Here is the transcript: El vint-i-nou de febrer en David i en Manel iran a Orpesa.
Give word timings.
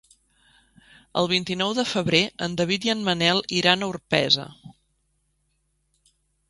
El 1.21 1.29
vint-i-nou 1.33 1.75
de 1.79 1.85
febrer 1.91 2.23
en 2.47 2.57
David 2.63 2.89
i 2.89 2.93
en 2.97 3.05
Manel 3.11 3.45
iran 3.61 3.85
a 3.89 3.93
Orpesa. 3.93 4.49